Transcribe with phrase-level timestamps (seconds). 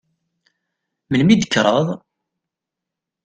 [1.09, 1.87] Melmi i d-tekkreḍ?